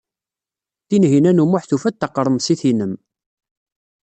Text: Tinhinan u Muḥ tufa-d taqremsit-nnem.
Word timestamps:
Tinhinan 0.89 1.41
u 1.43 1.45
Muḥ 1.47 1.63
tufa-d 1.65 1.95
taqremsit-nnem. 1.97 2.93